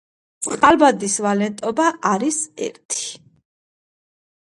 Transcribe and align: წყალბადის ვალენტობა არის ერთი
წყალბადის 0.45 1.17
ვალენტობა 1.27 1.87
არის 2.15 2.43
ერთი 2.71 3.15